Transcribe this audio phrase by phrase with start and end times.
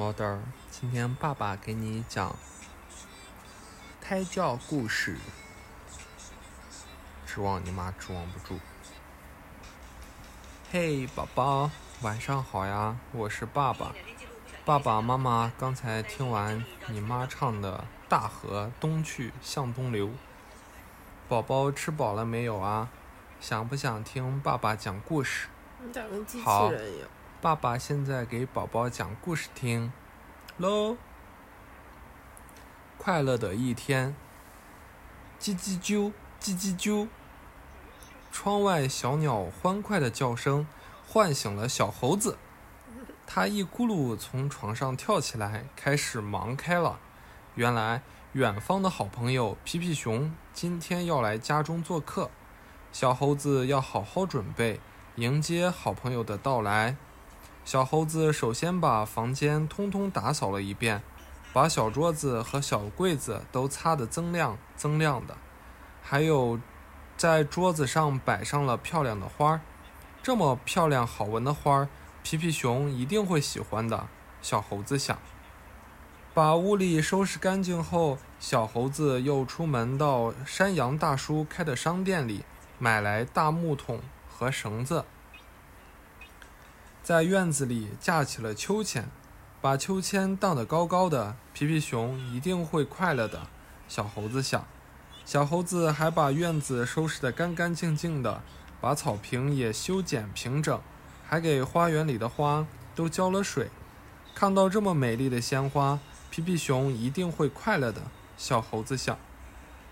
[0.00, 2.34] 毛豆儿，今天爸爸给你讲
[4.00, 5.18] 胎教故事，
[7.26, 8.58] 指望你妈指望不住。
[10.72, 13.92] 嘿，宝宝，晚上好呀，我是爸爸。
[14.64, 20.06] 爸爸妈妈刚才听完你妈唱的《大河东去向东流》，
[21.28, 22.88] 宝宝吃饱了没有啊？
[23.38, 25.48] 想不想听爸爸讲故事？
[25.84, 27.08] 你咋跟机器人一样？
[27.42, 29.90] 爸爸现在给宝宝讲故事听
[30.58, 30.98] 喽。
[32.98, 34.14] 快乐的一天，
[35.40, 37.08] 叽叽啾，叽叽啾。
[38.30, 40.66] 窗外小鸟欢快的叫声
[41.08, 42.36] 唤醒了小猴子，
[43.26, 47.00] 它一咕噜从床上跳起来，开始忙开了。
[47.54, 48.02] 原来，
[48.32, 52.30] 远方的好朋友皮皮熊今天要来家中做客，
[52.92, 54.78] 小猴子要好好准备，
[55.14, 56.96] 迎接好朋友的到来。
[57.70, 61.04] 小猴子首先把房间通通打扫了一遍，
[61.52, 65.36] 把小桌子和小柜子都擦得锃亮锃亮的，
[66.02, 66.58] 还有
[67.16, 69.60] 在桌子上摆上了漂亮的花儿。
[70.20, 71.88] 这么漂亮好闻的花儿，
[72.24, 74.08] 皮皮熊一定会喜欢的。
[74.42, 75.16] 小猴子想。
[76.34, 82.44] 把屋里收拾干净后，小猴子又出门到山羊大叔开的商店里
[82.80, 85.04] 买来大木桶和绳子。
[87.10, 89.08] 在院子里架起了秋千，
[89.60, 93.48] 把秋千荡得高高的，皮皮熊一定会快乐的。
[93.88, 94.64] 小猴子想。
[95.24, 98.40] 小猴子还把院子收拾得干干净净的，
[98.80, 100.80] 把草坪也修剪平整，
[101.26, 103.70] 还给花园里的花都浇了水。
[104.32, 105.98] 看到这么美丽的鲜花，
[106.30, 108.02] 皮皮熊一定会快乐的。
[108.36, 109.18] 小猴子想。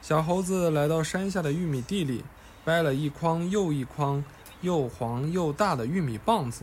[0.00, 2.25] 小猴子来到山下的玉米地里，
[2.64, 4.22] 掰了一筐又一筐
[4.60, 6.62] 又黄又大的玉米棒子。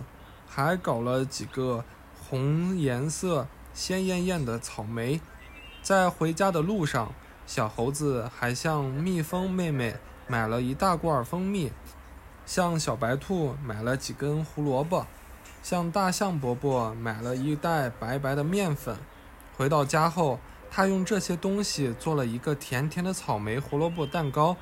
[0.55, 1.83] 还搞了几个
[2.17, 5.19] 红颜色、鲜艳艳的草莓。
[5.81, 7.11] 在回家的路上，
[7.45, 9.97] 小猴子还向蜜蜂妹妹
[10.27, 11.73] 买了一大罐蜂蜜，
[12.45, 15.05] 向小白兔买了几根胡萝卜，
[15.61, 18.95] 向大象伯伯买了一袋白白的面粉。
[19.57, 20.39] 回到家后，
[20.71, 24.55] 他用这些东西做了一个甜甜的草莓胡萝卜蛋糕。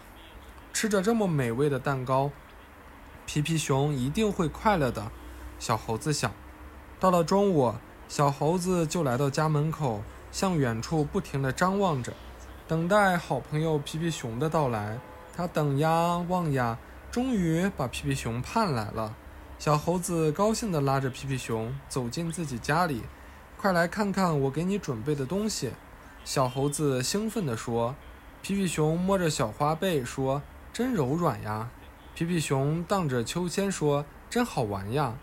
[0.73, 2.31] 吃着这么美味的蛋糕，
[3.27, 5.11] 皮皮熊一定会快乐的。
[5.59, 6.31] 小猴子想，
[6.99, 7.73] 到了中午，
[8.07, 12.13] 小猴子就来到家门口，向远处不停地张望着，
[12.67, 14.99] 等待好朋友皮皮熊的到来。
[15.35, 16.77] 他等呀望呀，
[17.11, 19.15] 终于把皮皮熊盼来了。
[19.57, 23.03] 小猴子高兴地拉着皮皮熊走进自己家里，
[23.57, 25.71] 快来看看我给你准备的东西。
[26.25, 27.95] 小猴子兴奋地说。
[28.41, 30.41] 皮皮熊摸着小花背说
[30.73, 31.69] ：“真柔软呀。”
[32.13, 35.15] 皮皮熊荡着秋千说：“真好玩呀。”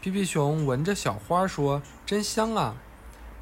[0.00, 2.76] 皮皮熊闻着小花说：“真香啊！”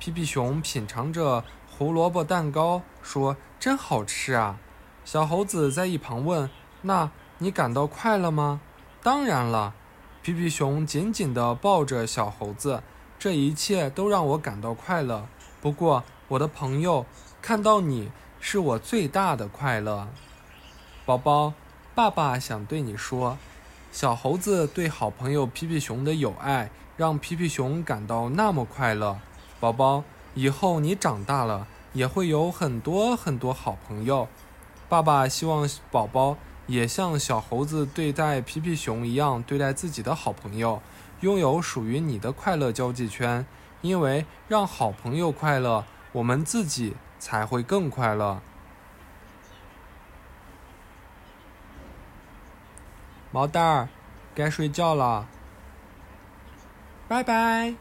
[0.01, 4.59] 皮皮熊品尝着胡萝卜蛋糕说：“真好吃啊！”
[5.05, 6.49] 小猴子在一旁问
[6.81, 8.63] ：“那你感到快乐吗
[9.03, 9.75] ？”“当然了。”
[10.23, 12.83] 皮皮熊紧紧地抱着小猴子
[13.19, 15.29] ，“这一切都让我感到快乐。
[15.61, 17.05] 不过，我的朋友，
[17.43, 20.09] 看到你是我最大的快乐。”
[21.05, 21.53] 宝宝，
[21.95, 23.37] 爸爸想对你说。
[23.97, 26.69] 小猴子对好朋友皮皮熊的友爱，
[26.99, 29.19] 让皮皮熊感到那么快乐。
[29.59, 34.29] 宝宝，以后你长大了，也会有很多很多好朋友。
[34.87, 36.37] 爸爸希望宝宝
[36.67, 40.83] 也像小猴子对待皮皮熊一样对待自己的好朋友，
[41.21, 43.47] 拥有属于你的快乐交际圈。
[43.81, 48.43] 因为让好朋友快乐，我们自己才会更快乐。
[53.37, 53.89] 毛蛋儿，
[54.35, 55.27] 该睡觉了，
[57.07, 57.75] 拜拜。